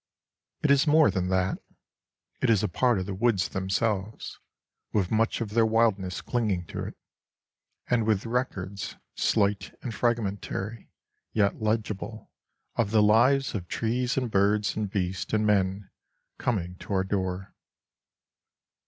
[0.63, 1.59] It is more than that.
[2.41, 4.39] It is a part of the woods themselves,
[4.91, 6.97] with much of their wildness clinging to it,
[7.87, 10.89] and with records, slight and fragmentary,
[11.33, 12.31] yet legible,
[12.77, 15.91] of the lives of trees and birds and beasts and men
[16.39, 17.53] coming to our door.